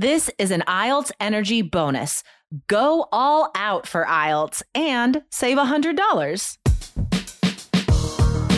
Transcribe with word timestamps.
This 0.00 0.30
is 0.38 0.52
an 0.52 0.62
IELTS 0.68 1.10
Energy 1.18 1.60
bonus. 1.60 2.22
Go 2.68 3.08
all 3.10 3.50
out 3.56 3.84
for 3.84 4.04
IELTS 4.04 4.62
and 4.72 5.24
save 5.28 5.58
$100. 5.58 6.67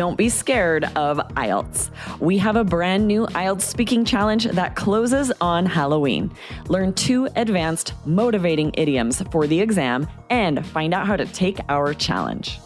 Don't 0.00 0.16
be 0.16 0.30
scared 0.30 0.84
of 0.96 1.18
IELTS. 1.34 1.90
We 2.20 2.38
have 2.38 2.56
a 2.56 2.64
brand 2.64 3.06
new 3.06 3.26
IELTS 3.26 3.60
speaking 3.60 4.06
challenge 4.06 4.44
that 4.44 4.74
closes 4.74 5.30
on 5.42 5.66
Halloween. 5.66 6.32
Learn 6.68 6.94
two 6.94 7.28
advanced, 7.36 7.92
motivating 8.06 8.70
idioms 8.78 9.20
for 9.30 9.46
the 9.46 9.60
exam 9.60 10.08
and 10.30 10.64
find 10.68 10.94
out 10.94 11.06
how 11.06 11.16
to 11.16 11.26
take 11.26 11.60
our 11.68 11.92
challenge. 11.92 12.58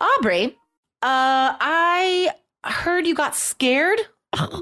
Aubrey, 0.00 0.58
uh, 1.00 1.54
I 1.60 2.30
heard 2.64 3.06
you 3.06 3.14
got 3.14 3.36
scared 3.36 4.00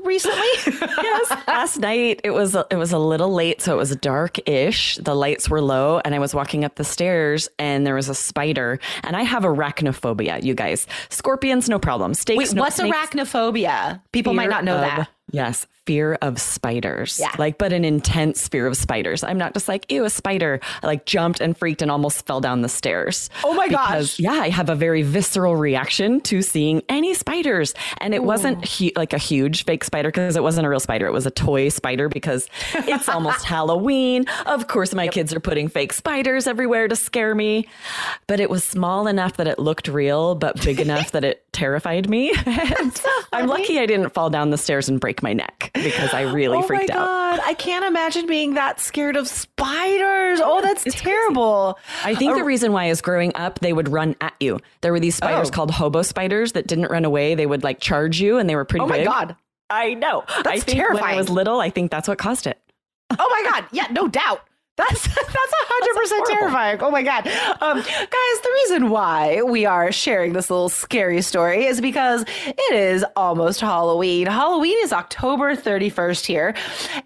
recently. 0.05 0.47
yes, 1.03 1.31
last 1.48 1.78
night 1.78 2.20
it 2.25 2.31
was 2.31 2.55
it 2.70 2.77
was 2.77 2.92
a 2.92 2.98
little 2.98 3.33
late, 3.33 3.61
so 3.61 3.75
it 3.75 3.77
was 3.77 3.95
dark-ish. 3.97 4.97
The 4.97 5.14
lights 5.14 5.48
were 5.48 5.61
low, 5.61 6.00
and 6.05 6.14
I 6.14 6.19
was 6.19 6.34
walking 6.34 6.64
up 6.64 6.77
the 6.77 6.84
stairs, 6.84 7.48
and 7.59 7.87
there 7.87 7.94
was 7.94 8.09
a 8.09 8.14
spider. 8.14 8.78
And 9.03 9.17
I 9.17 9.22
have 9.22 9.42
arachnophobia, 9.42 10.42
you 10.42 10.55
guys. 10.55 10.87
Scorpions, 11.09 11.69
no 11.69 11.78
problem. 11.78 12.14
Snakes. 12.14 12.39
Wait, 12.39 12.55
no 12.55 12.62
what's 12.62 12.77
snakes. 12.77 12.97
arachnophobia? 12.97 14.00
People 14.12 14.34
might 14.34 14.50
not 14.50 14.64
know 14.64 14.78
that. 14.81 15.09
Yes, 15.32 15.66
fear 15.86 16.19
of 16.22 16.41
spiders. 16.41 17.19
Yeah. 17.20 17.30
Like, 17.38 17.58
but 17.58 17.72
an 17.72 17.84
intense 17.84 18.48
fear 18.48 18.66
of 18.66 18.77
spiders. 18.77 19.22
I'm 19.22 19.38
not 19.38 19.55
just 19.55 19.69
like, 19.69 19.91
ew, 19.91 20.05
a 20.05 20.10
spider. 20.10 20.60
I 20.82 20.86
like 20.86 21.05
jumped 21.06 21.41
and 21.41 21.56
freaked 21.56 21.82
and 21.82 21.91
almost 21.91 22.27
fell 22.27 22.41
down 22.41 22.62
the 22.62 22.69
stairs. 22.69 23.30
Oh 23.44 23.54
my 23.54 23.69
Because, 23.69 24.16
gosh. 24.16 24.20
Yeah, 24.20 24.32
I 24.32 24.48
have 24.50 24.69
a 24.69 24.74
very 24.74 25.02
visceral 25.02 25.56
reaction 25.56 26.20
to 26.22 26.42
seeing 26.42 26.82
any 26.88 27.14
spiders. 27.14 27.74
And 27.98 28.14
it 28.14 28.24
wasn't 28.24 28.66
hu- 28.66 28.91
like 28.97 29.12
a 29.12 29.19
huge 29.19 29.64
fake 29.64 29.84
spider 29.84 30.08
because 30.08 30.36
it 30.36 30.42
wasn't 30.42 30.66
a 30.66 30.70
real 30.70 30.80
spider. 30.80 31.06
It 31.06 31.12
was 31.12 31.27
a 31.27 31.30
toy 31.30 31.69
spider 31.69 32.08
because 32.08 32.48
it's 32.74 33.08
almost 33.08 33.44
Halloween. 33.44 34.27
Of 34.47 34.69
course, 34.69 34.94
my 34.94 35.08
kids 35.08 35.32
are 35.34 35.41
putting 35.41 35.69
fake 35.69 35.92
spiders 35.92 36.47
everywhere 36.47 36.88
to 36.88 36.97
scare 36.97 37.34
me. 37.34 37.69
But 38.27 38.41
it 38.41 38.50
was 38.50 38.64
small 38.64 39.06
enough 39.06 39.36
that 39.38 39.47
it 39.47 39.58
looked 39.58 39.88
real, 39.88 40.34
but 40.34 40.60
big 40.64 40.80
enough 40.86 41.12
that 41.12 41.24
it 41.24 41.44
terrified 41.57 42.09
me. 42.09 42.33
And 42.47 43.01
I'm 43.33 43.47
lucky 43.49 43.79
I 43.79 43.87
didn't 43.87 44.11
fall 44.11 44.31
down 44.31 44.51
the 44.51 44.59
stairs 44.59 44.89
and 44.89 45.01
break 45.01 45.23
my 45.23 45.33
neck 45.33 45.71
because 45.75 46.12
I 46.15 46.23
really 46.23 46.59
oh 46.59 46.62
freaked 46.62 46.89
my 46.91 46.95
out. 46.95 47.07
god, 47.07 47.41
I 47.45 47.55
can't 47.55 47.85
imagine 47.85 48.27
being 48.27 48.55
that 48.55 48.79
scared 48.81 49.17
of 49.17 49.27
spiders. 49.27 50.41
Oh, 50.43 50.61
that's 50.62 50.84
terrible. 50.95 51.79
I 52.05 52.15
think 52.15 52.37
the 52.37 52.45
reason 52.45 52.73
why 52.73 52.87
is 52.87 53.01
growing 53.01 53.33
up, 53.34 53.59
they 53.61 53.73
would 53.73 53.89
run 53.89 54.15
at 54.21 54.34
you. 54.41 54.61
There 54.83 54.93
were 54.93 55.01
these 55.01 55.15
spiders 55.17 55.49
Oh. 55.49 55.53
called 55.53 55.71
hobo 55.71 56.03
spiders 56.03 56.53
that 56.53 56.67
didn't 56.67 56.91
run 56.91 57.05
away. 57.05 57.34
They 57.34 57.47
would 57.47 57.65
like 57.65 57.81
charge 57.81 58.21
you 58.21 58.39
and 58.39 58.49
they 58.49 58.55
were 58.57 58.65
pretty 58.65 58.84
Oh 58.84 58.89
my 58.89 58.99
big. 58.99 59.07
god. 59.07 59.37
I 59.71 59.95
know. 59.95 60.25
I 60.29 60.43
That's 60.43 60.65
think 60.65 60.79
when 60.93 61.03
I 61.03 61.17
was 61.17 61.29
little, 61.29 61.61
I 61.61 61.71
think 61.71 61.91
that's 61.91 62.07
what 62.09 62.19
caused 62.19 62.47
it. 62.47 62.59
Oh 63.11 63.28
my 63.43 63.50
god. 63.50 63.65
Yeah, 63.72 63.87
no 63.91 64.06
doubt. 64.09 64.43
That's 64.76 65.06
that's 65.14 65.19
a 65.19 65.64
hundred 65.69 66.00
percent 66.00 66.26
terrifying. 66.26 66.78
Oh 66.82 66.91
my 66.91 67.03
god, 67.03 67.26
um, 67.62 67.78
guys! 67.78 68.41
The 68.42 68.50
reason 68.62 68.91
why 68.91 69.42
we 69.42 69.64
are 69.64 69.91
sharing 69.91 70.32
this 70.34 70.50
little 70.50 70.69
scary 70.69 71.22
story 71.22 71.64
is 71.66 71.81
because 71.81 72.25
it 72.47 72.75
is 72.75 73.04
almost 73.16 73.60
Halloween. 73.60 74.26
Halloween 74.26 74.76
is 74.82 74.92
October 74.92 75.56
thirty 75.56 75.88
first 75.88 76.26
here, 76.26 76.54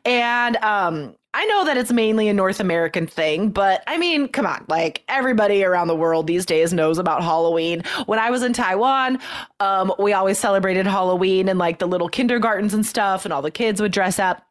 and 0.05 0.57
um, 0.57 1.15
I 1.33 1.47
know 1.47 1.65
that 1.65 1.77
it's 1.77 1.93
mainly 1.93 2.29
a 2.29 2.35
North 2.35 2.59
American 2.59 3.07
thing, 3.07 3.51
but 3.51 3.85
I 3.87 3.99
mean, 3.99 4.27
come 4.27 4.47
on, 4.47 4.65
like 4.69 5.05
everybody 5.09 5.63
around 5.63 5.87
the 5.87 5.95
world 5.95 6.27
these 6.27 6.45
days 6.45 6.73
knows 6.73 6.99
about 6.99 7.23
Halloween. 7.23 7.83
When 8.07 8.19
I 8.19 8.31
was 8.31 8.43
in 8.43 8.53
Taiwan, 8.53 9.21
um, 9.61 9.93
we 9.97 10.13
always 10.13 10.39
celebrated 10.39 10.87
Halloween 10.87 11.49
and 11.49 11.59
like 11.59 11.79
the 11.79 11.87
little 11.87 12.09
kindergartens 12.09 12.75
and 12.75 12.85
stuff, 12.85 13.25
and 13.25 13.33
all 13.33 13.43
the 13.43 13.51
kids 13.53 13.81
would 13.81 13.93
dress 13.93 14.19
up. 14.19 14.45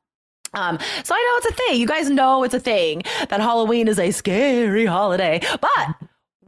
Um, 0.54 0.80
so 1.04 1.16
I 1.16 1.18
know 1.18 1.38
it's 1.38 1.48
a 1.48 1.54
thing. 1.54 1.80
You 1.80 1.88
guys 1.88 2.10
know 2.10 2.44
it's 2.44 2.54
a 2.54 2.60
thing 2.60 3.04
that 3.30 3.40
Halloween 3.40 3.88
is 3.88 4.00
a 4.00 4.12
scary 4.12 4.86
holiday, 4.86 5.42
but 5.62 5.96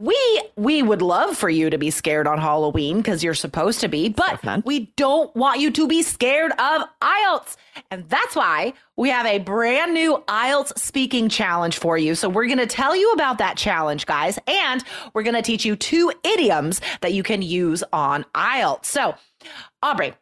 we 0.02 0.42
we 0.56 0.82
would 0.82 1.00
love 1.00 1.36
for 1.36 1.48
you 1.48 1.70
to 1.70 1.78
be 1.78 1.90
scared 1.90 2.26
on 2.26 2.38
Halloween 2.38 2.96
because 2.96 3.22
you're 3.22 3.34
supposed 3.34 3.78
to 3.80 3.88
be, 3.88 4.08
but 4.08 4.40
we 4.66 4.92
don't 4.96 5.34
want 5.36 5.60
you 5.60 5.70
to 5.70 5.86
be 5.86 6.02
scared 6.02 6.50
of 6.52 6.88
IELTS. 7.00 7.56
And 7.92 8.08
that's 8.08 8.34
why 8.34 8.74
we 8.96 9.10
have 9.10 9.26
a 9.26 9.38
brand 9.38 9.94
new 9.94 10.22
IELTS 10.26 10.76
speaking 10.76 11.28
challenge 11.28 11.78
for 11.78 11.96
you. 11.96 12.16
So 12.16 12.28
we're 12.28 12.46
going 12.46 12.58
to 12.58 12.66
tell 12.66 12.96
you 12.96 13.12
about 13.12 13.38
that 13.38 13.56
challenge, 13.56 14.06
guys, 14.06 14.40
and 14.48 14.82
we're 15.14 15.22
going 15.22 15.36
to 15.36 15.42
teach 15.42 15.64
you 15.64 15.76
two 15.76 16.12
idioms 16.24 16.80
that 17.00 17.12
you 17.12 17.22
can 17.22 17.40
use 17.40 17.84
on 17.92 18.24
IELTS. 18.34 18.86
So, 18.86 19.14
Aubrey, 19.84 20.14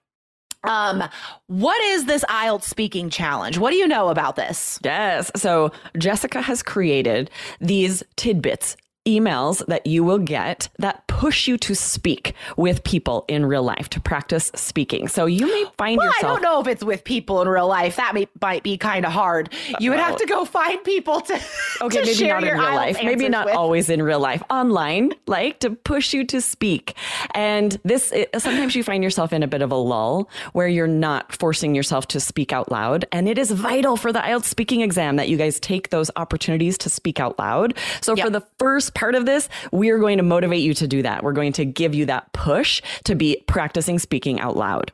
um, 0.64 1.02
what 1.46 1.80
is 1.82 2.04
this 2.04 2.24
IELTS 2.24 2.64
speaking 2.64 3.10
challenge? 3.10 3.58
What 3.58 3.70
do 3.70 3.76
you 3.76 3.88
know 3.88 4.08
about 4.08 4.36
this? 4.36 4.78
Yes. 4.82 5.30
So 5.36 5.72
Jessica 5.98 6.40
has 6.42 6.62
created 6.62 7.30
these 7.60 8.02
tidbits. 8.16 8.76
Emails 9.08 9.64
that 9.66 9.86
you 9.86 10.04
will 10.04 10.18
get 10.18 10.68
that 10.78 11.06
push 11.06 11.48
you 11.48 11.56
to 11.56 11.74
speak 11.74 12.34
with 12.58 12.84
people 12.84 13.24
in 13.28 13.46
real 13.46 13.62
life 13.62 13.88
to 13.90 13.98
practice 14.00 14.50
speaking. 14.54 15.08
So 15.08 15.24
you 15.24 15.46
may 15.46 15.64
find 15.78 15.96
Well, 15.96 16.06
I 16.06 16.16
yourself 16.16 16.32
don't 16.34 16.42
know 16.42 16.60
if 16.60 16.66
it's 16.66 16.84
with 16.84 17.02
people 17.04 17.40
in 17.40 17.48
real 17.48 17.66
life. 17.66 17.96
That 17.96 18.12
may, 18.14 18.28
might 18.42 18.62
be 18.62 18.76
kind 18.76 19.06
of 19.06 19.12
hard. 19.12 19.54
You 19.80 19.90
would 19.90 20.00
have 20.00 20.16
to 20.16 20.26
go 20.26 20.44
find 20.44 20.84
people 20.84 21.22
to 21.22 21.40
Okay, 21.80 22.02
to 22.02 22.06
maybe 22.06 22.28
not 22.28 22.44
in 22.44 22.58
real 22.58 22.74
life. 22.74 22.98
Maybe 23.02 23.28
not 23.30 23.46
with. 23.46 23.56
always 23.56 23.88
in 23.88 24.02
real 24.02 24.20
life. 24.20 24.42
Online, 24.50 25.12
like 25.26 25.60
to 25.60 25.70
push 25.70 26.12
you 26.12 26.24
to 26.26 26.40
speak. 26.42 26.94
And 27.34 27.80
this 27.84 28.12
it, 28.12 28.28
sometimes 28.38 28.74
you 28.76 28.82
find 28.84 29.02
yourself 29.02 29.32
in 29.32 29.42
a 29.42 29.48
bit 29.48 29.62
of 29.62 29.72
a 29.72 29.76
lull 29.76 30.28
where 30.52 30.68
you're 30.68 30.86
not 30.86 31.34
forcing 31.34 31.74
yourself 31.74 32.06
to 32.08 32.20
speak 32.20 32.52
out 32.52 32.70
loud. 32.70 33.06
And 33.12 33.30
it 33.30 33.38
is 33.38 33.50
vital 33.50 33.96
for 33.96 34.12
the 34.12 34.18
IELTS 34.20 34.44
speaking 34.44 34.82
exam 34.82 35.16
that 35.16 35.30
you 35.30 35.38
guys 35.38 35.58
take 35.58 35.88
those 35.88 36.10
opportunities 36.16 36.76
to 36.78 36.90
speak 36.90 37.18
out 37.18 37.38
loud. 37.38 37.78
So 38.02 38.14
Yep. 38.14 38.26
for 38.26 38.30
the 38.30 38.42
first 38.58 38.89
part 38.90 39.14
of 39.14 39.26
this, 39.26 39.48
we 39.72 39.90
are 39.90 39.98
going 39.98 40.18
to 40.18 40.22
motivate 40.22 40.62
you 40.62 40.74
to 40.74 40.86
do 40.86 41.02
that. 41.02 41.22
We're 41.22 41.32
going 41.32 41.52
to 41.54 41.64
give 41.64 41.94
you 41.94 42.06
that 42.06 42.32
push 42.32 42.82
to 43.04 43.14
be 43.14 43.42
practicing 43.46 43.98
speaking 43.98 44.40
out 44.40 44.56
loud. 44.56 44.92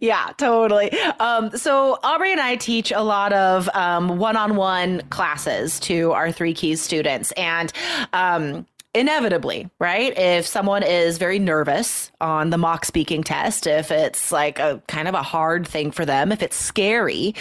Yeah, 0.00 0.32
totally. 0.38 0.90
Um, 1.20 1.50
so 1.56 1.98
Aubrey 2.02 2.32
and 2.32 2.40
I 2.40 2.56
teach 2.56 2.90
a 2.90 3.02
lot 3.02 3.34
of 3.34 3.68
um, 3.74 4.18
one-on-one 4.18 5.02
classes 5.10 5.78
to 5.80 6.12
our 6.12 6.32
three 6.32 6.54
keys 6.54 6.80
students, 6.80 7.32
and 7.32 7.70
um, 8.14 8.66
inevitably, 8.94 9.68
right? 9.78 10.16
If 10.16 10.46
someone 10.46 10.82
is 10.82 11.18
very 11.18 11.38
nervous 11.38 12.07
on 12.20 12.50
the 12.50 12.58
mock 12.58 12.84
speaking 12.84 13.22
test, 13.22 13.66
if 13.66 13.90
it's 13.90 14.32
like 14.32 14.58
a 14.58 14.82
kind 14.88 15.08
of 15.08 15.14
a 15.14 15.22
hard 15.22 15.66
thing 15.66 15.90
for 15.90 16.04
them, 16.04 16.32
if 16.32 16.42
it's 16.42 16.56
scary, 16.56 17.34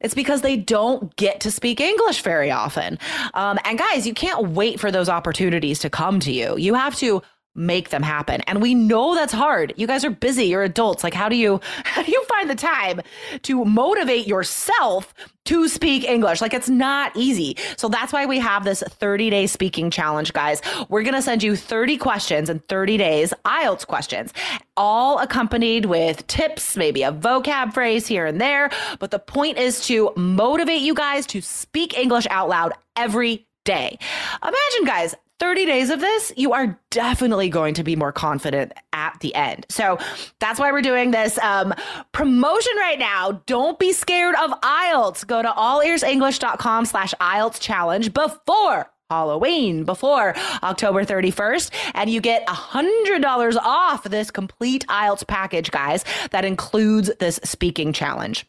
it's 0.00 0.14
because 0.14 0.42
they 0.42 0.56
don't 0.56 1.14
get 1.16 1.40
to 1.40 1.50
speak 1.50 1.80
English 1.80 2.22
very 2.22 2.50
often. 2.50 2.98
Um, 3.34 3.58
and 3.64 3.78
guys, 3.78 4.06
you 4.06 4.14
can't 4.14 4.48
wait 4.50 4.80
for 4.80 4.90
those 4.90 5.08
opportunities 5.08 5.78
to 5.80 5.90
come 5.90 6.20
to 6.20 6.32
you. 6.32 6.56
You 6.56 6.74
have 6.74 6.96
to 6.96 7.22
make 7.58 7.90
them 7.90 8.02
happen. 8.02 8.40
And 8.42 8.62
we 8.62 8.74
know 8.74 9.14
that's 9.14 9.32
hard. 9.32 9.74
You 9.76 9.86
guys 9.86 10.04
are 10.04 10.10
busy, 10.10 10.44
you're 10.44 10.62
adults. 10.62 11.02
Like 11.04 11.14
how 11.14 11.28
do 11.28 11.36
you 11.36 11.60
how 11.84 12.02
do 12.02 12.10
you 12.10 12.24
find 12.24 12.48
the 12.48 12.54
time 12.54 13.00
to 13.42 13.64
motivate 13.64 14.26
yourself 14.26 15.12
to 15.46 15.68
speak 15.68 16.04
English? 16.04 16.40
Like 16.40 16.54
it's 16.54 16.68
not 16.68 17.12
easy. 17.16 17.56
So 17.76 17.88
that's 17.88 18.12
why 18.12 18.26
we 18.26 18.38
have 18.38 18.64
this 18.64 18.82
30-day 18.82 19.46
speaking 19.48 19.90
challenge, 19.90 20.32
guys. 20.32 20.62
We're 20.88 21.02
going 21.02 21.14
to 21.14 21.22
send 21.22 21.42
you 21.42 21.56
30 21.56 21.96
questions 21.98 22.48
in 22.48 22.60
30 22.60 22.96
days, 22.96 23.34
IELTS 23.44 23.86
questions, 23.86 24.32
all 24.76 25.18
accompanied 25.18 25.86
with 25.86 26.26
tips, 26.26 26.76
maybe 26.76 27.02
a 27.02 27.12
vocab 27.12 27.74
phrase 27.74 28.06
here 28.06 28.26
and 28.26 28.40
there, 28.40 28.70
but 28.98 29.10
the 29.10 29.18
point 29.18 29.58
is 29.58 29.84
to 29.86 30.12
motivate 30.16 30.82
you 30.82 30.94
guys 30.94 31.26
to 31.26 31.40
speak 31.40 31.98
English 31.98 32.26
out 32.30 32.48
loud 32.48 32.72
every 32.96 33.46
day. 33.64 33.98
Imagine, 34.42 34.84
guys, 34.86 35.14
30 35.40 35.66
days 35.66 35.90
of 35.90 36.00
this, 36.00 36.32
you 36.36 36.52
are 36.52 36.78
definitely 36.90 37.48
going 37.48 37.74
to 37.74 37.84
be 37.84 37.96
more 37.96 38.12
confident 38.12 38.72
at 38.92 39.18
the 39.20 39.34
end. 39.34 39.66
So 39.68 39.98
that's 40.40 40.58
why 40.58 40.72
we're 40.72 40.82
doing 40.82 41.10
this 41.12 41.38
um, 41.38 41.74
promotion 42.12 42.72
right 42.76 42.98
now. 42.98 43.42
Don't 43.46 43.78
be 43.78 43.92
scared 43.92 44.34
of 44.36 44.50
IELTS. 44.60 45.26
Go 45.26 45.42
to 45.42 45.48
allearsenglish.com 45.48 46.86
slash 46.86 47.14
IELTS 47.20 47.60
challenge 47.60 48.12
before 48.12 48.90
Halloween 49.10 49.84
before 49.84 50.34
October 50.62 51.04
31st, 51.04 51.70
and 51.94 52.10
you 52.10 52.20
get 52.20 52.46
$100 52.46 53.56
off 53.56 54.04
this 54.04 54.30
complete 54.30 54.86
IELTS 54.88 55.26
package, 55.26 55.70
guys, 55.70 56.04
that 56.30 56.44
includes 56.44 57.10
this 57.18 57.40
speaking 57.42 57.92
challenge. 57.92 58.46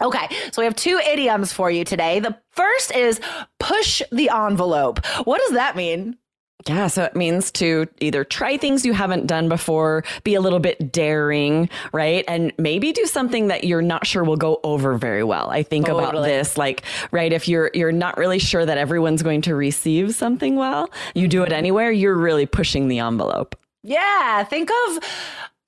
Okay, 0.00 0.28
so 0.52 0.60
we 0.60 0.64
have 0.64 0.76
two 0.76 0.98
idioms 0.98 1.52
for 1.52 1.70
you 1.70 1.82
today. 1.82 2.20
The 2.20 2.36
first 2.50 2.94
is 2.94 3.18
push 3.58 4.02
the 4.12 4.28
envelope. 4.28 5.04
What 5.24 5.40
does 5.40 5.52
that 5.52 5.74
mean? 5.74 6.18
Yeah, 6.68 6.88
so 6.88 7.04
it 7.04 7.14
means 7.14 7.50
to 7.52 7.86
either 8.00 8.24
try 8.24 8.56
things 8.56 8.84
you 8.84 8.92
haven't 8.92 9.26
done 9.26 9.48
before, 9.48 10.02
be 10.24 10.34
a 10.34 10.40
little 10.40 10.58
bit 10.58 10.90
daring, 10.90 11.70
right? 11.92 12.24
And 12.26 12.52
maybe 12.58 12.92
do 12.92 13.06
something 13.06 13.48
that 13.48 13.64
you're 13.64 13.82
not 13.82 14.06
sure 14.06 14.24
will 14.24 14.36
go 14.36 14.58
over 14.64 14.98
very 14.98 15.22
well. 15.22 15.48
I 15.50 15.62
think 15.62 15.86
totally. 15.86 16.04
about 16.04 16.24
this 16.24 16.58
like, 16.58 16.82
right, 17.12 17.32
if 17.32 17.46
you're 17.46 17.70
you're 17.72 17.92
not 17.92 18.16
really 18.16 18.40
sure 18.40 18.66
that 18.66 18.78
everyone's 18.78 19.22
going 19.22 19.42
to 19.42 19.54
receive 19.54 20.14
something 20.14 20.56
well, 20.56 20.90
you 21.14 21.28
do 21.28 21.42
it 21.44 21.52
anywhere, 21.52 21.92
you're 21.92 22.16
really 22.16 22.46
pushing 22.46 22.88
the 22.88 22.98
envelope. 22.98 23.54
Yeah, 23.84 24.42
think 24.44 24.70
of 24.88 24.98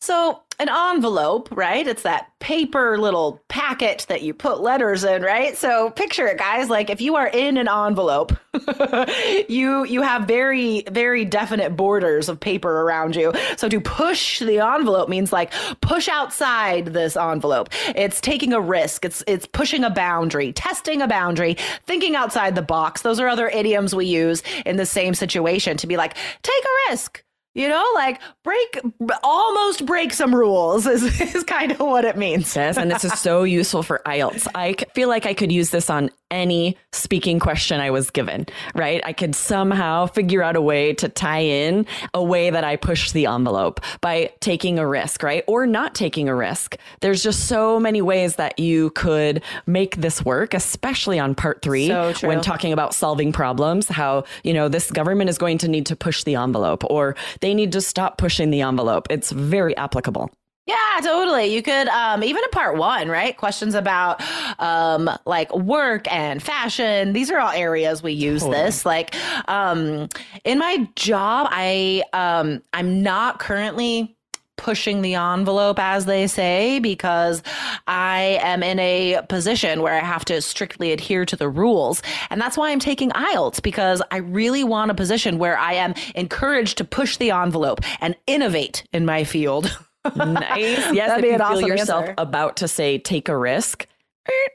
so 0.00 0.42
an 0.60 0.68
envelope, 0.68 1.48
right? 1.52 1.86
It's 1.86 2.02
that 2.02 2.30
paper 2.40 2.98
little 2.98 3.40
packet 3.48 4.06
that 4.08 4.22
you 4.22 4.34
put 4.34 4.60
letters 4.60 5.04
in, 5.04 5.22
right? 5.22 5.56
So 5.56 5.90
picture 5.90 6.26
it, 6.26 6.38
guys. 6.38 6.68
Like 6.68 6.90
if 6.90 7.00
you 7.00 7.16
are 7.16 7.28
in 7.28 7.56
an 7.56 7.68
envelope, 7.68 8.32
you 9.48 9.84
you 9.84 10.02
have 10.02 10.26
very 10.26 10.82
very 10.90 11.24
definite 11.24 11.76
borders 11.76 12.28
of 12.28 12.40
paper 12.40 12.82
around 12.82 13.14
you. 13.14 13.32
So 13.56 13.68
to 13.68 13.80
push 13.80 14.40
the 14.40 14.58
envelope 14.58 15.08
means 15.08 15.32
like 15.32 15.52
push 15.80 16.08
outside 16.08 16.86
this 16.86 17.16
envelope. 17.16 17.68
It's 17.94 18.20
taking 18.20 18.52
a 18.52 18.60
risk. 18.60 19.04
It's 19.04 19.22
it's 19.28 19.46
pushing 19.46 19.84
a 19.84 19.90
boundary, 19.90 20.52
testing 20.52 21.02
a 21.02 21.08
boundary, 21.08 21.56
thinking 21.86 22.16
outside 22.16 22.56
the 22.56 22.62
box. 22.62 23.02
Those 23.02 23.20
are 23.20 23.28
other 23.28 23.48
idioms 23.48 23.94
we 23.94 24.06
use 24.06 24.42
in 24.66 24.76
the 24.76 24.86
same 24.86 25.14
situation 25.14 25.76
to 25.76 25.86
be 25.86 25.96
like 25.96 26.14
take 26.42 26.64
a 26.64 26.90
risk 26.90 27.22
you 27.58 27.68
know, 27.68 27.84
like 27.94 28.20
break, 28.44 28.80
almost 29.24 29.84
break 29.84 30.12
some 30.12 30.32
rules 30.32 30.86
is, 30.86 31.20
is 31.34 31.42
kind 31.42 31.72
of 31.72 31.80
what 31.80 32.04
it 32.04 32.16
means. 32.16 32.54
Yes. 32.54 32.76
And 32.78 32.88
this 32.88 33.04
is 33.04 33.18
so 33.18 33.42
useful 33.42 33.82
for 33.82 34.00
IELTS. 34.06 34.46
I 34.54 34.76
feel 34.94 35.08
like 35.08 35.26
I 35.26 35.34
could 35.34 35.50
use 35.50 35.70
this 35.70 35.90
on 35.90 36.10
any 36.30 36.76
speaking 36.92 37.38
question 37.38 37.80
I 37.80 37.90
was 37.90 38.10
given, 38.10 38.46
right? 38.74 39.00
I 39.04 39.12
could 39.12 39.34
somehow 39.34 40.06
figure 40.06 40.42
out 40.42 40.56
a 40.56 40.60
way 40.60 40.94
to 40.94 41.08
tie 41.08 41.40
in 41.40 41.86
a 42.14 42.22
way 42.22 42.50
that 42.50 42.64
I 42.64 42.76
push 42.76 43.12
the 43.12 43.26
envelope 43.26 43.80
by 44.00 44.32
taking 44.40 44.78
a 44.78 44.86
risk, 44.86 45.22
right? 45.22 45.44
Or 45.46 45.66
not 45.66 45.94
taking 45.94 46.28
a 46.28 46.34
risk. 46.34 46.76
There's 47.00 47.22
just 47.22 47.46
so 47.46 47.80
many 47.80 48.02
ways 48.02 48.36
that 48.36 48.58
you 48.58 48.90
could 48.90 49.42
make 49.66 49.96
this 49.96 50.24
work, 50.24 50.54
especially 50.54 51.18
on 51.18 51.34
part 51.34 51.62
three 51.62 51.88
so 51.88 52.12
when 52.22 52.40
talking 52.40 52.72
about 52.72 52.94
solving 52.94 53.32
problems, 53.32 53.88
how, 53.88 54.24
you 54.44 54.52
know, 54.52 54.68
this 54.68 54.90
government 54.90 55.30
is 55.30 55.38
going 55.38 55.58
to 55.58 55.68
need 55.68 55.86
to 55.86 55.96
push 55.96 56.24
the 56.24 56.34
envelope 56.34 56.84
or 56.84 57.16
they 57.40 57.54
need 57.54 57.72
to 57.72 57.80
stop 57.80 58.18
pushing 58.18 58.50
the 58.50 58.60
envelope. 58.60 59.06
It's 59.10 59.30
very 59.32 59.76
applicable. 59.76 60.30
Yeah, 60.68 61.00
totally. 61.02 61.46
You 61.46 61.62
could 61.62 61.88
um, 61.88 62.22
even 62.22 62.44
in 62.44 62.50
part 62.50 62.76
one, 62.76 63.08
right? 63.08 63.34
Questions 63.34 63.74
about 63.74 64.20
um, 64.58 65.08
like 65.24 65.54
work 65.56 66.12
and 66.12 66.42
fashion. 66.42 67.14
These 67.14 67.30
are 67.30 67.38
all 67.38 67.52
areas 67.52 68.02
we 68.02 68.12
use 68.12 68.42
totally. 68.42 68.64
this. 68.64 68.84
Like 68.84 69.14
um, 69.48 70.10
in 70.44 70.58
my 70.58 70.86
job, 70.94 71.48
I 71.50 72.02
um, 72.12 72.60
I'm 72.74 73.02
not 73.02 73.38
currently 73.38 74.14
pushing 74.58 75.00
the 75.00 75.14
envelope, 75.14 75.78
as 75.78 76.04
they 76.04 76.26
say, 76.26 76.80
because 76.80 77.42
I 77.86 78.38
am 78.42 78.62
in 78.62 78.78
a 78.78 79.22
position 79.30 79.80
where 79.80 79.94
I 79.94 80.04
have 80.04 80.26
to 80.26 80.42
strictly 80.42 80.92
adhere 80.92 81.24
to 81.24 81.36
the 81.36 81.48
rules. 81.48 82.02
And 82.28 82.38
that's 82.40 82.58
why 82.58 82.72
I'm 82.72 82.80
taking 82.80 83.08
IELTS, 83.10 83.62
because 83.62 84.02
I 84.10 84.18
really 84.18 84.64
want 84.64 84.90
a 84.90 84.94
position 84.94 85.38
where 85.38 85.56
I 85.56 85.74
am 85.74 85.94
encouraged 86.14 86.76
to 86.78 86.84
push 86.84 87.16
the 87.16 87.30
envelope 87.30 87.80
and 88.00 88.16
innovate 88.26 88.84
in 88.92 89.06
my 89.06 89.24
field. 89.24 89.78
nice. 90.16 90.92
Yes, 90.92 91.08
That'd 91.08 91.24
if 91.24 91.32
you 91.32 91.38
awesome 91.38 91.58
feel 91.58 91.68
yourself 91.68 92.04
answer. 92.04 92.14
about 92.18 92.56
to 92.58 92.68
say 92.68 92.98
take 92.98 93.28
a 93.28 93.36
risk, 93.36 93.86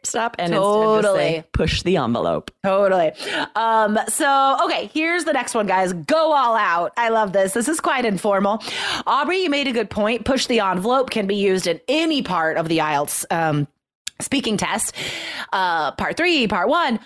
stop 0.03 0.35
and 0.39 0.53
totally 0.53 1.17
say, 1.17 1.45
push 1.51 1.83
the 1.83 1.97
envelope. 1.97 2.51
Totally. 2.63 3.11
Um, 3.55 3.97
so 4.07 4.57
okay, 4.65 4.89
here's 4.93 5.25
the 5.25 5.33
next 5.33 5.55
one, 5.55 5.67
guys. 5.67 5.93
Go 5.93 6.33
all 6.33 6.55
out. 6.55 6.93
I 6.97 7.09
love 7.09 7.33
this. 7.33 7.53
This 7.53 7.67
is 7.67 7.79
quite 7.79 8.05
informal. 8.05 8.61
Aubrey, 9.07 9.39
you 9.39 9.49
made 9.49 9.67
a 9.67 9.71
good 9.71 9.89
point. 9.89 10.25
Push 10.25 10.47
the 10.47 10.59
envelope 10.59 11.09
can 11.09 11.27
be 11.27 11.35
used 11.35 11.67
in 11.67 11.79
any 11.87 12.21
part 12.21 12.57
of 12.57 12.67
the 12.67 12.79
IELTS 12.79 13.25
um, 13.31 13.67
speaking 14.19 14.57
test. 14.57 14.95
Uh, 15.51 15.91
part 15.93 16.17
three, 16.17 16.47
part 16.47 16.67
one 16.67 16.99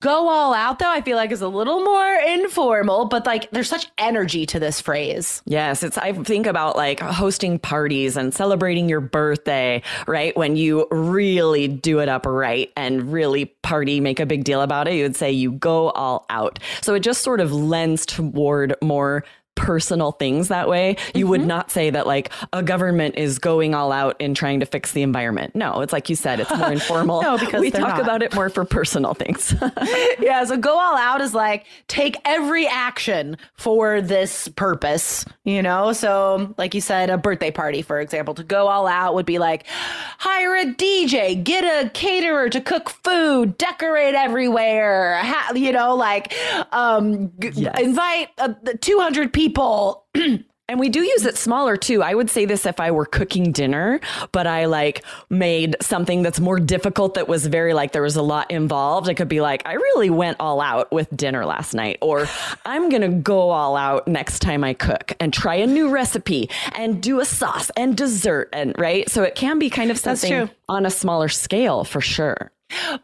Go 0.00 0.30
all 0.30 0.54
out 0.54 0.78
though, 0.78 0.90
I 0.90 1.02
feel 1.02 1.18
like 1.18 1.30
is 1.30 1.42
a 1.42 1.48
little 1.48 1.84
more 1.84 2.14
informal, 2.26 3.04
but 3.04 3.26
like 3.26 3.50
there's 3.50 3.68
such 3.68 3.90
energy 3.98 4.46
to 4.46 4.58
this 4.58 4.80
phrase. 4.80 5.42
Yes, 5.44 5.82
it's 5.82 5.98
I 5.98 6.14
think 6.14 6.46
about 6.46 6.74
like 6.74 7.00
hosting 7.00 7.58
parties 7.58 8.16
and 8.16 8.32
celebrating 8.32 8.88
your 8.88 9.02
birthday, 9.02 9.82
right? 10.06 10.34
When 10.38 10.56
you 10.56 10.88
really 10.90 11.68
do 11.68 11.98
it 11.98 12.08
up 12.08 12.24
right 12.24 12.72
and 12.78 13.12
really 13.12 13.44
party, 13.62 14.00
make 14.00 14.20
a 14.20 14.26
big 14.26 14.44
deal 14.44 14.62
about 14.62 14.88
it, 14.88 14.94
you 14.94 15.02
would 15.02 15.16
say 15.16 15.30
you 15.30 15.52
go 15.52 15.90
all 15.90 16.24
out. 16.30 16.60
So 16.80 16.94
it 16.94 17.00
just 17.00 17.20
sort 17.20 17.40
of 17.40 17.52
lends 17.52 18.06
toward 18.06 18.74
more 18.82 19.22
personal 19.60 20.12
things 20.12 20.48
that 20.48 20.70
way. 20.70 20.96
You 21.14 21.24
mm-hmm. 21.24 21.28
would 21.28 21.46
not 21.46 21.70
say 21.70 21.90
that 21.90 22.06
like 22.06 22.32
a 22.54 22.62
government 22.62 23.16
is 23.16 23.38
going 23.38 23.74
all 23.74 23.92
out 23.92 24.18
in 24.18 24.32
trying 24.32 24.60
to 24.60 24.66
fix 24.66 24.92
the 24.92 25.02
environment. 25.02 25.54
No, 25.54 25.82
it's 25.82 25.92
like 25.92 26.08
you 26.08 26.16
said, 26.16 26.40
it's 26.40 26.50
more 26.56 26.72
informal. 26.80 27.20
no, 27.20 27.36
because 27.36 27.60
we 27.60 27.70
talk 27.70 27.90
not. 27.90 28.00
about 28.00 28.22
it 28.22 28.34
more 28.34 28.48
for 28.48 28.64
personal 28.64 29.12
things. 29.12 29.54
yeah, 30.18 30.42
so 30.44 30.56
go 30.56 30.78
all 30.78 30.96
out 30.96 31.20
is 31.20 31.34
like 31.34 31.66
take 31.88 32.16
every 32.24 32.66
action 32.66 33.36
for 33.58 34.00
this 34.00 34.48
purpose, 34.48 35.26
you 35.44 35.60
know? 35.60 35.92
So, 35.92 36.54
like 36.56 36.74
you 36.74 36.80
said, 36.80 37.10
a 37.10 37.18
birthday 37.18 37.50
party, 37.50 37.82
for 37.82 38.00
example, 38.00 38.32
to 38.36 38.42
go 38.42 38.66
all 38.66 38.86
out 38.86 39.14
would 39.14 39.26
be 39.26 39.38
like 39.38 39.66
hire 39.66 40.56
a 40.56 40.64
DJ, 40.64 41.44
get 41.44 41.64
a 41.64 41.90
caterer 41.90 42.48
to 42.48 42.62
cook 42.62 42.88
food, 43.04 43.58
decorate 43.58 44.14
everywhere, 44.14 45.18
ha- 45.18 45.52
you 45.54 45.70
know, 45.70 45.94
like 45.94 46.34
um, 46.72 47.30
yes. 47.38 47.78
invite 47.78 48.30
uh, 48.38 48.54
200 48.80 49.34
people 49.34 49.49
people 49.50 50.06
And 50.70 50.78
we 50.78 50.88
do 50.88 51.02
use 51.02 51.26
it 51.26 51.36
smaller 51.36 51.76
too. 51.76 52.00
I 52.00 52.14
would 52.14 52.30
say 52.30 52.44
this 52.44 52.64
if 52.64 52.78
I 52.78 52.92
were 52.92 53.04
cooking 53.04 53.50
dinner, 53.50 53.98
but 54.30 54.46
I 54.46 54.66
like 54.66 55.04
made 55.28 55.74
something 55.80 56.22
that's 56.22 56.38
more 56.38 56.60
difficult 56.60 57.14
that 57.14 57.26
was 57.26 57.44
very 57.44 57.74
like 57.74 57.90
there 57.90 58.02
was 58.02 58.14
a 58.14 58.22
lot 58.22 58.48
involved. 58.52 59.08
I 59.08 59.14
could 59.14 59.26
be 59.26 59.40
like, 59.40 59.66
I 59.66 59.72
really 59.72 60.10
went 60.10 60.36
all 60.38 60.60
out 60.60 60.92
with 60.92 61.08
dinner 61.16 61.44
last 61.44 61.74
night, 61.74 61.98
or 62.00 62.28
I'm 62.64 62.88
going 62.88 63.02
to 63.02 63.08
go 63.08 63.50
all 63.50 63.74
out 63.74 64.06
next 64.06 64.38
time 64.42 64.62
I 64.62 64.74
cook 64.74 65.12
and 65.18 65.32
try 65.32 65.56
a 65.56 65.66
new 65.66 65.90
recipe 65.90 66.48
and 66.76 67.02
do 67.02 67.18
a 67.18 67.24
sauce 67.24 67.72
and 67.76 67.96
dessert. 67.96 68.48
And 68.52 68.72
right. 68.78 69.10
So 69.10 69.24
it 69.24 69.34
can 69.34 69.58
be 69.58 69.70
kind 69.70 69.90
of 69.90 69.98
something 69.98 70.50
on 70.68 70.86
a 70.86 70.90
smaller 70.90 71.28
scale 71.28 71.82
for 71.82 72.00
sure. 72.00 72.52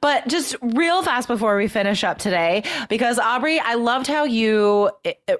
But 0.00 0.28
just 0.28 0.54
real 0.62 1.02
fast 1.02 1.26
before 1.26 1.56
we 1.56 1.66
finish 1.66 2.04
up 2.04 2.18
today, 2.18 2.62
because 2.88 3.18
Aubrey, 3.18 3.58
I 3.58 3.74
loved 3.74 4.06
how 4.06 4.22
you 4.22 4.92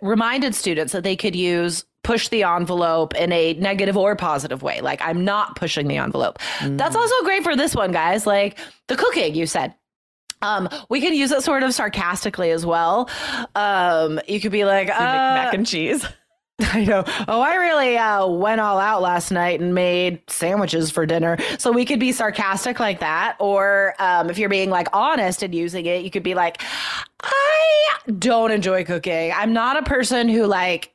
reminded 0.03 0.57
students 0.57 0.93
that 0.93 1.05
they 1.05 1.15
could 1.15 1.37
use 1.37 1.85
push 2.07 2.29
the 2.29 2.45
envelope 2.45 3.17
in 3.17 3.33
a 3.33 3.55
negative 3.55 3.97
or 3.97 4.15
positive 4.15 4.63
way. 4.63 4.81
Like, 4.81 5.03
I'm 5.03 5.25
not 5.25 5.57
pushing 5.57 5.89
the 5.89 5.97
envelope. 5.97 6.39
Mm. 6.61 6.79
That's 6.79 6.95
also 6.95 7.15
great 7.25 7.43
for 7.43 7.57
this 7.57 7.75
one, 7.75 7.91
guys. 7.91 8.29
Like 8.29 8.59
the 8.87 8.97
cooking, 8.97 9.35
you 9.35 9.45
said. 9.45 9.75
Um, 10.41 10.69
we 10.89 11.01
could 11.01 11.15
use 11.15 11.33
it 11.33 11.43
sort 11.43 11.65
of 11.65 11.75
sarcastically 11.75 12.53
as 12.53 12.65
well. 12.65 13.11
Um, 13.57 14.21
you 14.29 14.39
could 14.39 14.53
be 14.53 14.65
like, 14.65 14.89
uh, 14.89 15.01
mac 15.01 15.55
and 15.55 15.67
cheese. 15.67 16.07
I 16.61 16.85
know. 16.85 17.03
Oh, 17.27 17.41
I 17.41 17.57
really 17.57 17.99
uh, 17.99 18.27
went 18.29 18.61
all 18.61 18.79
out 18.79 19.03
last 19.03 19.33
night 19.33 19.61
and 19.61 19.75
made 19.75 20.21
sandwiches 20.31 20.93
for 20.93 21.07
dinner. 21.07 21.39
So 21.59 21.73
we 21.73 21.85
could 21.85 21.99
be 21.99 22.13
sarcastic 22.13 22.79
like 22.79 23.01
that. 23.01 23.37
Or 23.41 23.95
um, 23.99 24.31
if 24.31 24.39
you're 24.39 24.49
being 24.49 24.71
like 24.71 24.89
honest 24.93 25.43
and 25.43 25.53
using 25.53 25.87
it, 25.87 26.05
you 26.05 26.11
could 26.13 26.23
be 26.23 26.35
like, 26.35 26.63
I 27.21 27.97
don't 28.17 28.53
enjoy 28.53 28.85
cooking. 28.85 29.33
I'm 29.35 29.53
not 29.53 29.77
a 29.77 29.83
person 29.83 30.29
who 30.29 30.47
like 30.47 30.93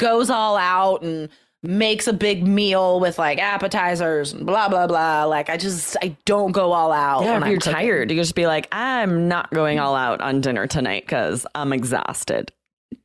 goes 0.00 0.30
all 0.30 0.56
out 0.56 1.02
and 1.02 1.28
makes 1.62 2.06
a 2.06 2.12
big 2.12 2.46
meal 2.46 3.00
with 3.00 3.18
like 3.18 3.38
appetizers 3.38 4.32
and 4.32 4.46
blah 4.46 4.68
blah 4.68 4.86
blah. 4.86 5.24
Like 5.24 5.50
I 5.50 5.56
just 5.56 5.96
I 6.02 6.16
don't 6.24 6.52
go 6.52 6.72
all 6.72 6.90
out. 6.90 7.22
Yeah, 7.22 7.40
if 7.40 7.48
you're 7.48 7.58
tired, 7.58 8.10
you 8.10 8.16
just 8.16 8.34
be 8.34 8.46
like, 8.46 8.66
I'm 8.72 9.28
not 9.28 9.50
going 9.50 9.78
all 9.78 9.94
out 9.94 10.20
on 10.20 10.40
dinner 10.40 10.66
tonight 10.66 11.04
because 11.04 11.46
I'm 11.54 11.72
exhausted. 11.72 12.50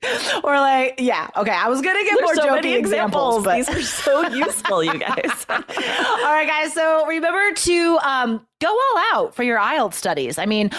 or 0.44 0.60
like, 0.60 0.96
yeah, 1.00 1.30
okay. 1.36 1.52
I 1.52 1.68
was 1.68 1.82
gonna 1.82 2.04
get 2.04 2.22
more 2.22 2.36
so 2.36 2.48
jokey 2.48 2.78
examples, 2.78 3.44
but 3.44 3.58
these 3.58 3.70
are 3.70 3.82
so 3.82 4.28
useful, 4.30 4.84
you 4.84 4.98
guys. 4.98 5.46
all 5.50 5.58
right, 5.60 6.48
guys. 6.48 6.74
So 6.74 7.06
remember 7.06 7.54
to 7.54 8.00
um, 8.04 8.46
go 8.62 8.70
all 8.70 9.04
out 9.14 9.36
for 9.36 9.44
your 9.44 9.60
IELTS 9.60 9.94
studies. 9.96 10.38
I 10.38 10.46
mean, 10.46 10.72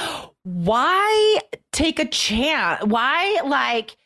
why 0.45 1.41
take 1.73 1.99
a 1.99 2.07
chance? 2.07 2.85
Why 2.85 3.41
like? 3.45 3.97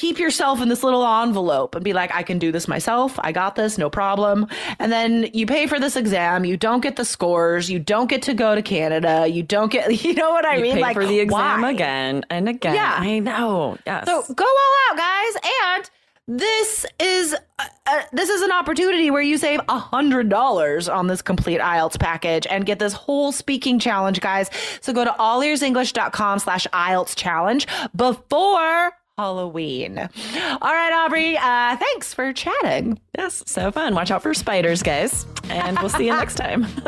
Keep 0.00 0.18
yourself 0.18 0.62
in 0.62 0.70
this 0.70 0.82
little 0.82 1.06
envelope 1.06 1.74
and 1.74 1.84
be 1.84 1.92
like, 1.92 2.10
I 2.14 2.22
can 2.22 2.38
do 2.38 2.50
this 2.50 2.66
myself. 2.66 3.18
I 3.22 3.32
got 3.32 3.54
this, 3.54 3.76
no 3.76 3.90
problem. 3.90 4.46
And 4.78 4.90
then 4.90 5.28
you 5.34 5.44
pay 5.44 5.66
for 5.66 5.78
this 5.78 5.94
exam. 5.94 6.46
You 6.46 6.56
don't 6.56 6.80
get 6.80 6.96
the 6.96 7.04
scores. 7.04 7.68
You 7.68 7.78
don't 7.80 8.08
get 8.08 8.22
to 8.22 8.32
go 8.32 8.54
to 8.54 8.62
Canada. 8.62 9.28
You 9.28 9.42
don't 9.42 9.70
get, 9.70 10.02
you 10.04 10.14
know 10.14 10.30
what 10.30 10.46
I 10.46 10.56
You 10.56 10.62
mean? 10.62 10.74
pay 10.76 10.80
like 10.80 10.94
for 10.94 11.04
the 11.04 11.20
exam 11.20 11.60
why? 11.60 11.70
again 11.70 12.24
and 12.30 12.48
again. 12.48 12.76
Yeah. 12.76 12.96
I 12.98 13.18
know. 13.18 13.76
Yes. 13.84 14.06
So 14.06 14.22
go 14.32 14.44
all 14.44 14.74
out, 14.90 14.96
guys. 14.96 15.42
And 15.76 15.90
this 16.38 16.86
is 16.98 17.34
uh, 17.58 17.64
uh, 17.86 18.02
this 18.12 18.30
is 18.30 18.40
an 18.40 18.52
opportunity 18.52 19.10
where 19.10 19.20
you 19.20 19.36
save 19.36 19.60
a 19.68 19.78
hundred 19.78 20.28
dollars 20.28 20.88
on 20.88 21.08
this 21.08 21.20
complete 21.20 21.60
IELTS 21.60 21.98
package 21.98 22.46
and 22.48 22.64
get 22.64 22.78
this 22.78 22.92
whole 22.92 23.32
speaking 23.32 23.78
challenge, 23.78 24.20
guys. 24.20 24.48
So 24.80 24.92
go 24.92 25.04
to 25.04 25.10
allearsenglish.com 25.10 26.38
slash 26.38 26.66
IELTS 26.72 27.16
challenge 27.16 27.66
before 27.96 28.92
Halloween. 29.20 29.98
All 29.98 30.72
right, 30.72 31.04
Aubrey. 31.04 31.36
Uh, 31.36 31.76
thanks 31.76 32.14
for 32.14 32.32
chatting. 32.32 32.98
yes, 33.18 33.42
so 33.46 33.70
fun. 33.70 33.94
Watch 33.94 34.10
out 34.10 34.22
for 34.22 34.32
spiders, 34.32 34.82
guys. 34.82 35.26
And 35.50 35.78
we'll 35.78 35.90
see 35.90 36.06
you 36.06 36.12
next 36.12 36.36
time. 36.36 36.62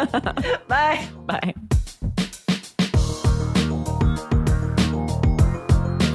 Bye. 0.66 1.06
Bye. 1.26 1.54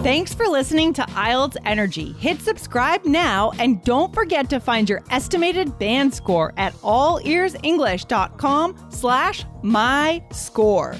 Thanks 0.02 0.34
for 0.34 0.48
listening 0.48 0.94
to 0.94 1.04
IELTS 1.04 1.58
Energy. 1.66 2.14
Hit 2.14 2.42
subscribe 2.42 3.06
now 3.06 3.52
and 3.60 3.84
don't 3.84 4.12
forget 4.14 4.50
to 4.50 4.60
find 4.60 4.90
your 4.90 5.04
estimated 5.12 5.78
band 5.78 6.16
score 6.16 6.52
at 6.58 6.74
allearsenglish.com 6.76 8.88
slash 8.90 9.46
my 9.62 10.24
score. 10.32 10.96